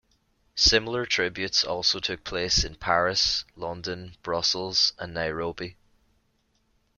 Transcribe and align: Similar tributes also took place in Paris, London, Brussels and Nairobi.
Similar 0.55 1.05
tributes 1.05 1.63
also 1.63 1.99
took 1.99 2.23
place 2.23 2.63
in 2.63 2.73
Paris, 2.73 3.45
London, 3.55 4.15
Brussels 4.23 4.93
and 4.97 5.13
Nairobi. 5.13 5.77